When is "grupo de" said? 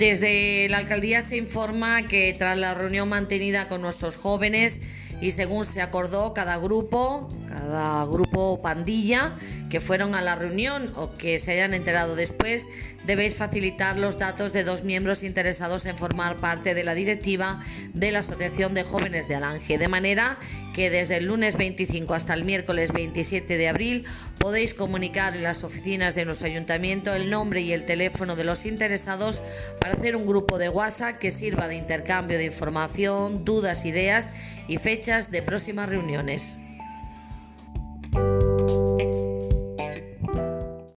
30.26-30.68